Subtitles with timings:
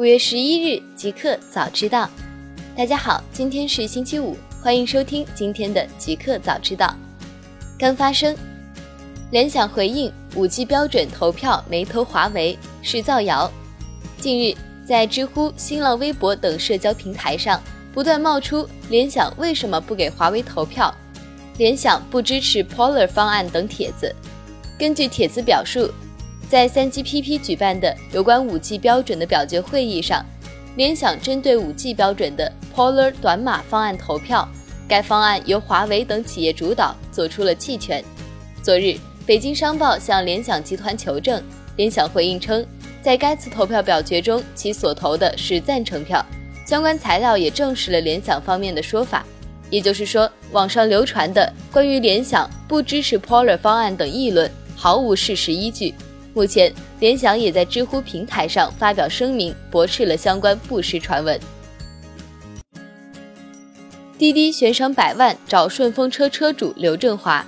[0.00, 2.08] 五月十一日，极客早知道。
[2.74, 6.96] 大家好，今天是星期五，欢迎收听今天的极客早知道。
[7.78, 8.34] 刚发生，
[9.30, 13.52] 联想回应五 G 标准投票没投华为是造谣。
[14.16, 17.62] 近日，在知乎、新浪微博等社交平台上，
[17.92, 20.94] 不断冒出联想为什么不给华为投票，
[21.58, 24.16] 联想不支持 Polar 方案等帖子。
[24.78, 25.92] 根据帖子表述。
[26.50, 30.26] 在三 GPP 举办的有关五 G 标准的表决会议上，
[30.74, 34.48] 联想针对五 G 标准的 Polar 短码方案投票，
[34.88, 38.02] 该方案由华为等企业主导，做出了弃权。
[38.64, 41.40] 昨日，北京商报向联想集团求证，
[41.76, 42.66] 联想回应称，
[43.00, 46.20] 在该次投票表决中，其所投的是赞成票，
[46.66, 49.24] 相关材料也证实了联想方面的说法。
[49.70, 55.94] 也就是说，网上流传的关于联想不支持 Polar 方案等议论毫无事实依据。
[56.32, 61.38] 目前，联想也在知乎平台上发表声明，驳斥了相关不实传闻。
[64.16, 67.44] 滴滴悬赏百万找顺风车车主刘振华。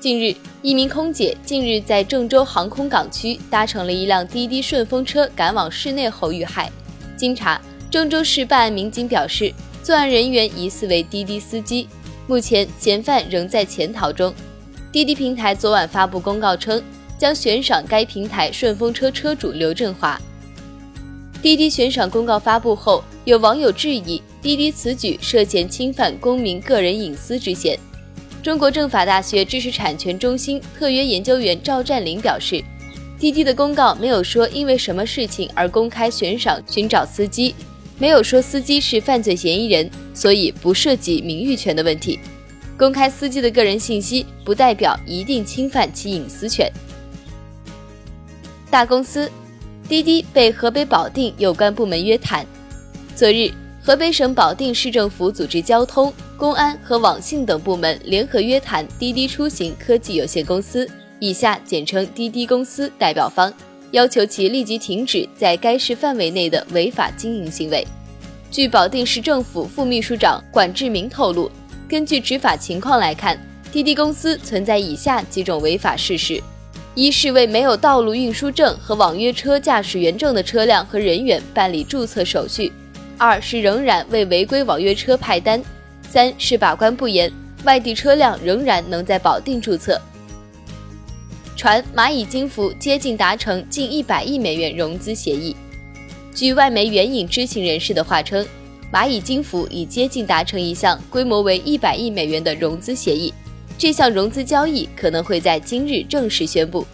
[0.00, 6.70] 近日，一名空姐近日在郑州航空港区搭乘了一辆滴滴顺风车赶往市内后遇害。
[7.16, 7.60] 经查，
[7.90, 11.88] 郑州市办案民警表示，作案人员疑似为滴滴司机，
[12.26, 14.34] 目前嫌犯仍在潜逃中。
[14.90, 16.82] 滴滴平台昨晚发布公告称。
[17.18, 20.18] 将悬赏该平台顺风车车主刘振华。
[21.42, 27.78] 滴滴悬赏公告发布后，有网友质疑滴滴此举涉嫌侵犯公民个人隐私之嫌。
[28.42, 32.62] 中国政法大学知识产权中心特约研究员赵占林表示，
[33.18, 37.54] 滴滴的公告没有说因为什么事情而公开悬赏寻找司机，
[37.98, 42.18] 没有说司机是犯罪嫌疑人，所以不涉及名誉权的问题。
[42.76, 46.72] 公开司机的个人信息，不代表一定侵犯其隐私权。
[48.70, 49.30] 大公司，
[49.88, 52.44] 滴滴被河北保定有关部门约谈。
[53.16, 53.50] 昨日，
[53.82, 60.86] 河北省保定市政府组织交通、公安和网信等部门联合约谈滴滴出行科技有限公司
[61.18, 63.50] （以下简称滴滴公司）代表方，
[63.92, 67.86] 要求其立即停止在该市范围内的违法经营行为。
[68.50, 71.50] 据保定市政府副秘书长管志明透露，
[71.88, 73.38] 根据执法情况来看，
[73.72, 76.42] 滴滴公司存在以下几种违法事实。
[76.98, 82.72] 一是为没有道路运输证和网约车驾驶员证的车辆和人员办理注册手续；
[83.16, 85.60] 二是仍然为违规网约车派单；
[86.10, 87.32] 三是把关不严，
[87.62, 89.96] 外地车辆仍然能在保定注册。
[91.54, 95.54] 传蚂蚁金服接近达成近一百亿美元融资协议。
[96.34, 98.44] 据外媒援引知情人士的话称，
[98.92, 103.32] 蚂蚁金服已接近达成一项规模为一百亿美元的融资协议。
[103.78, 106.84] 这项融资交易可能会在今日正式宣布。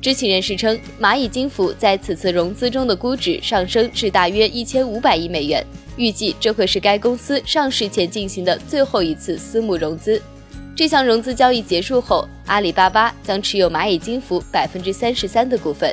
[0.00, 5.66] 知情人士称，蚂蚁金服在此次融资中的估值上升至大约一千五百亿美元，
[5.96, 10.22] 预计这会是该公司上市前进行的最后一次私募融资。
[10.76, 15.92] 这项融资交易结束后，阿里巴巴将持有蚂蚁金服百分之三十三的股份。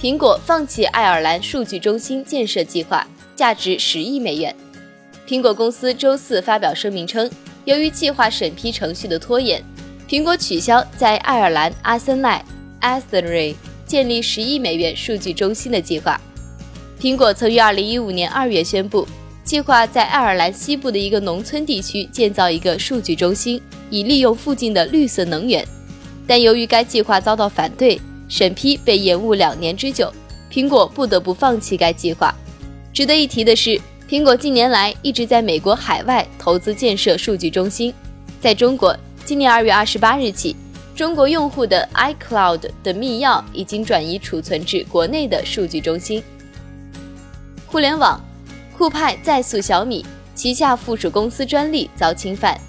[0.00, 3.06] 苹果放弃爱尔兰数据中心建设计划，
[3.36, 4.54] 价值十亿美元。
[5.26, 7.30] 苹果公司周四发表声明称。
[7.64, 9.62] 由于计划审批程序的拖延，
[10.06, 12.44] 苹果取消在爱尔兰阿森奈
[12.80, 16.20] a s t h e r y 建立十亿美元数据中心的计划。
[17.00, 19.08] 苹果曾于二零一五年二月宣布，
[19.44, 25.66] 计划在爱尔兰西部的一个农村地区建造一个数据中心，以利用附近的绿色能源。
[26.26, 27.98] 但由于该计划遭到反对，
[28.28, 30.12] 审批被延误两年之久，
[30.52, 32.34] 苹果不得不放弃该计划。
[32.92, 33.80] 值得一提的是。
[34.06, 37.92] 苹果近年来一直在美国海外投资建设数据中心。
[38.38, 38.94] 在中国，
[39.24, 40.54] 今年二月二十八日起，
[40.94, 46.22] 中国用户的 iCloud 的密钥已经转移储存至国内的数据中心。
[47.66, 48.22] 互联网，
[48.76, 50.04] 酷派再诉小米
[50.34, 52.60] 旗下附属公司专利遭侵犯。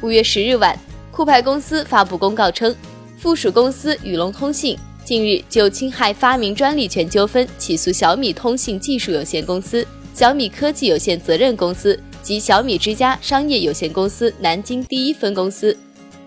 [0.00, 0.78] 五月十日晚，
[1.10, 2.74] 酷派公司发布公告称，
[3.18, 9.86] 附属公司宇龙通信近日就侵害发明专利权纠纷起诉小米通信技术有限公司。
[10.14, 15.76] 小米科技有限责任公司及小米之家商业有限公司南京第一分公司。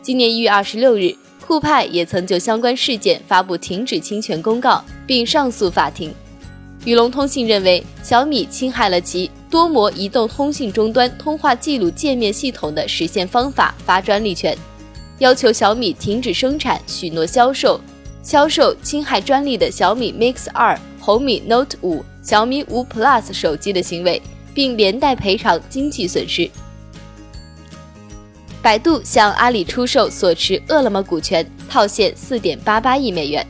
[0.01, 6.13] 今年一月二十六日，酷派也曾就相关事件发布停止侵权公告，并上诉法庭。
[6.83, 14.55] 宇龙通信认为小米侵害了其多模移动通信终端通话记录界面系统的实现方法发专利权，
[15.19, 17.79] 要求小米停止生产、许诺销售、
[18.21, 22.03] 销售侵害专利的小米 Mix 二、红米 Note 五。
[22.21, 24.21] 小米五 Plus 手机的行为，
[24.53, 26.51] 并连带赔偿经济损失。
[28.61, 33.47] 百度向阿里出售所持饿了么股权，套现四点八八亿美元。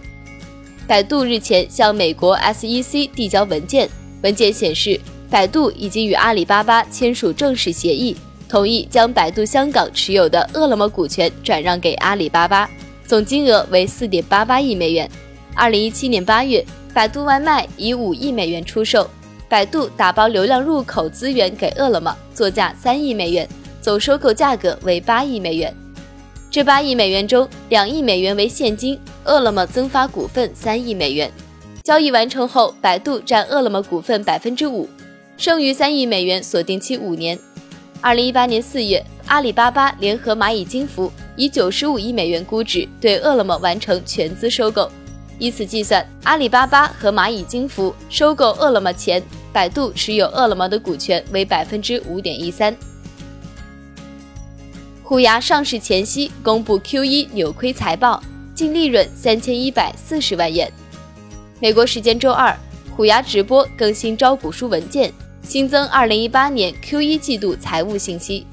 [0.85, 3.89] 百度日前向美国 SEC 递交文件，
[4.21, 8.15] 文件显示，百度已经与阿里巴巴签署正式协议，
[8.47, 12.69] 同意将百度香港持有的饿了么股权转让给阿里巴巴，
[13.07, 15.09] 总金额为四点八八亿美元。
[15.55, 16.63] 二零一七年八月，
[16.93, 19.09] 百度外卖以五亿美元出售，
[19.47, 23.47] 百度打包流量入口资源给饿了么，作价三亿美元，
[23.81, 25.73] 总收购价格为八亿美元。
[26.49, 31.31] 这八亿美元中，两亿美元为现金，饿了么增发股份三亿美元。
[31.83, 34.89] 交易完成后，百度占饿了么股份百分之五，
[35.37, 37.37] 剩余三亿美元锁定期五年。
[38.01, 44.89] 二零一八年四月，阿里巴巴联合蚂蚁金服以九十五亿美元估值对饿了么完成全资收购。
[45.39, 49.21] 以此计算，阿里巴巴和蚂蚁金服收购饿了么前，
[49.53, 52.75] 百度持有饿了么的股权为百分之五点一三。
[55.03, 58.21] 虎牙上市前夕公布 Q1 扭亏财报，
[58.55, 60.71] 净利润三千一百四十万元。
[61.59, 62.57] 美国时间周二，
[62.95, 65.13] 虎牙直播更新招股书文件，
[65.43, 68.45] 新增二零一八年 Q1 季度财务信息。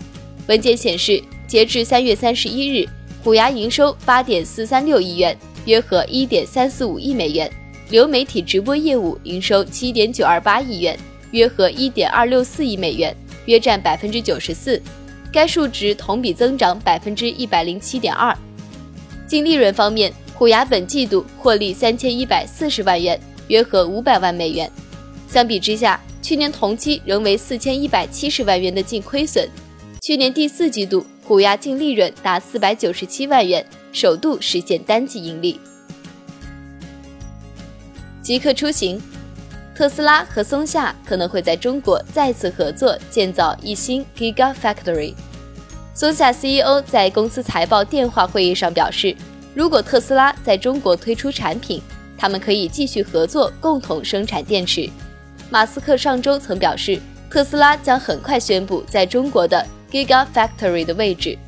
[0.46, 2.86] 文件显示，截至三月三十一日，
[3.22, 7.48] 虎牙营收八点四三六亿元，约合一点三四五亿美元；
[7.90, 10.98] 流媒体直播业务营收七点九二八亿元，
[11.30, 13.14] 约合一点二六四亿美元，
[13.46, 14.80] 约占百分之九十四。
[15.32, 18.36] 该数值同比增长百分之一百零七点二。
[19.26, 23.18] 净利润方面，虎牙本季度获利三千一百四十万元，
[23.48, 24.70] 约合五百万美元。
[25.26, 29.48] 相比之下，去年同期仍为四千一百七十万元的净亏损。
[30.00, 33.64] 去年第四季度，虎牙净利润达四百九十七万元，
[33.94, 35.58] 首度实现单季盈利。
[38.20, 39.00] 极客出行。
[39.72, 45.14] 特斯拉和松下可能会在中国再次合作建造一新 Gigafactory。
[45.94, 49.16] 松下 CEO 在公司财报电话会议上表示，
[49.54, 51.80] 如果特斯拉在中国推出产品，
[52.18, 54.88] 他们可以继续合作，共同生产电池。
[55.50, 57.00] 马斯克上周曾表示，
[57.30, 61.38] 特斯拉将很快宣布在中国的 Gigafactory 的位置。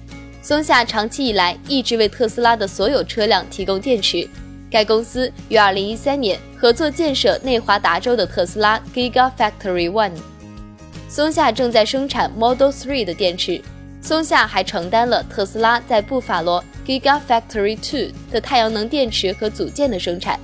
[0.46, 4.28] 松下长期以来一直为特斯拉的所有车辆提供电池。
[4.70, 10.12] 该公司于2013年合作建设内华达州的特斯拉 Gigafactory One。
[11.08, 13.60] 松下正在生产 Model 3的电池。
[14.00, 20.38] 松下还承担了特斯拉在布法罗 Gigafactory Two 的太阳能电池和组件的生产。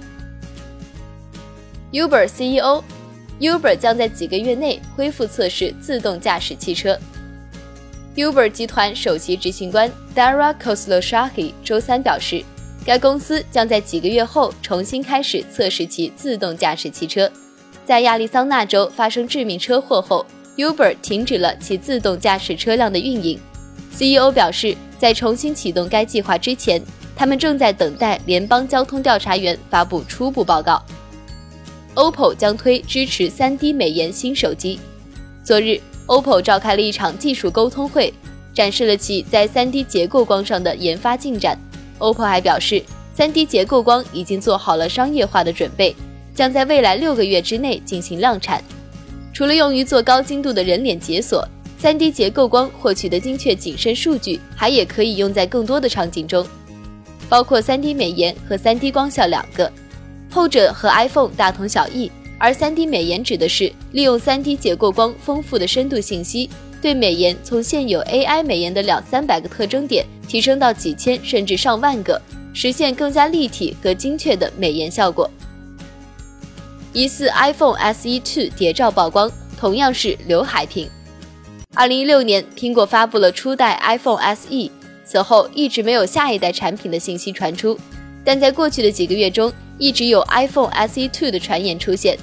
[1.93, 6.99] Uber CEO：Uber 将在几个月内恢复测试自动驾驶汽车。
[8.15, 12.45] Uber 集团首席执行官 Dara Khosrowshahi 周三表示。
[12.85, 17.31] 该公司将在几个月后重新开始测试其自动驾驶汽车。
[17.85, 20.27] 在亚利桑那州发生致命车祸后
[20.57, 23.39] ，Uber 停止了其自动驾驶车辆的运营。
[23.95, 26.83] CEO 表示，在重新启动该计划之前，
[27.15, 30.83] 他们正在等待联邦交通调查员发布初步报告。
[31.95, 34.81] OPPO 将推支持 3D 美颜新手机。
[35.45, 38.13] 昨日，OPPO 召开了一场技术沟通会，
[38.55, 41.59] 展示了其在 3D 结构光上的研发进展。
[41.99, 42.83] OPPO 还表示
[43.17, 45.95] ，3D 结构光已经做好了商业化的准备，
[46.35, 48.63] 将在未来六个月之内进行量产。
[49.33, 51.47] 除了用于做高精度的人脸解锁
[51.81, 56.47] ，3D 结构光获取的精确景深数据还也可以用在更多的场景中，
[57.29, 59.71] 包括 3D 美颜和 3D 光效两个。
[60.31, 62.11] 后者和 iPhone 大同小异，
[62.43, 66.51] 而 3D 美颜指的是利用 3D 结构光丰富的深度信息。
[66.81, 72.21] 对美颜从现有 AI 美颜的两三百个特征点提升到几千甚至上万个，
[72.53, 75.31] 实现更加立体和精确的美颜效果。
[76.93, 80.91] 疑似 iPhone SE 2谍照曝光，同样是刘海屏。
[81.75, 84.69] 二零一六年，苹果发布了初代 iPhone SE，
[85.05, 87.79] 此后一直没有下一代产品的信息传出，
[88.25, 92.19] 但在过去的几个月中，一直有 iPhone SE 2的传言出现。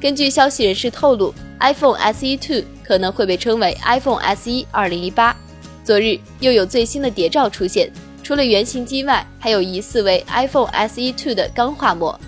[0.00, 2.64] 根据消息人士透露，iPhone SE Two。
[2.88, 5.34] 可能会被称为 iPhone SE 2018。
[5.84, 12.18] 昨日又有最新的谍照出现，除了原型机外，还有疑似为 iPhone SE Two 的钢化膜。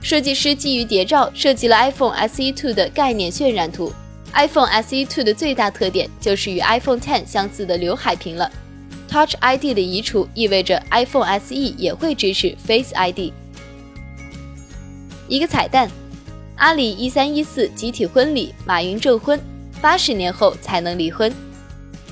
[0.00, 3.92] 设计师基于谍照设计了 iPhone SE Two 的概念渲染图。
[4.32, 8.48] iPhone SE Two 的最大特点就是与 iPhone X 相似的刘海屏了。
[9.08, 13.32] Touch ID 的移除意味着 iPhone SE 也会支持 Face ID。
[15.26, 15.90] 一个彩蛋：
[16.60, 19.40] 阿里一三一四集体婚礼，马云证婚。
[19.80, 21.32] 八十年后才能离婚。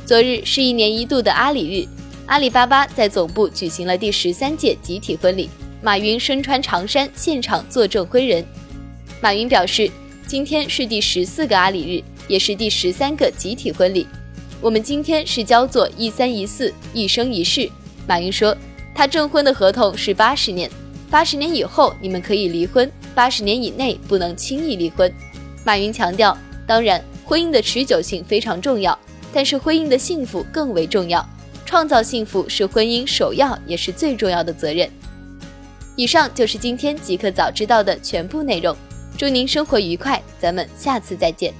[0.06, 1.86] 昨日是一年一度的阿里日，
[2.24, 5.50] 阿里巴巴在总部举行了第十三届集体婚礼，
[5.82, 8.42] 马云身穿长衫现场作证婚人。
[9.20, 9.90] 马云表示，
[10.26, 14.06] 今天是第十四个阿里日，也是第十三个集体婚礼。
[14.62, 17.70] 我们今天是叫做一三一四，一生一世。
[18.06, 18.56] 马云说，
[18.94, 20.70] 他证婚的合同是八十年，
[21.10, 25.12] 八十年以后你们可以离婚，八十年以内不能轻易离婚。
[25.64, 28.96] 马云强调，当然，婚姻的持久性非常重要，
[29.32, 31.28] 但是婚姻的幸福更为重要。
[31.66, 34.88] 创造幸福是婚姻首要也是最重要的责任。
[35.96, 38.76] 以上就是今天即刻早知道的全部内容，
[39.18, 41.52] 祝您生活愉快，咱们下次再见。